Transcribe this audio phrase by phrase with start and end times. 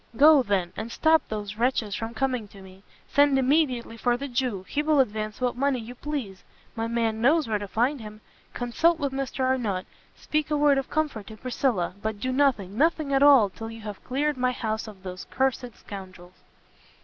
[0.17, 4.63] Go, then, and stop those wretches from coming to me, send immediately for the Jew!
[4.67, 6.43] he will advance what money you please,
[6.75, 8.19] my man knows where to find him;
[8.55, 9.85] consult with Mr Arnott,
[10.15, 13.81] speak a word of comfort to Priscilla, but do nothing, nothing at all, till you
[13.81, 16.39] have cleared my house of those cursed scoundrels!"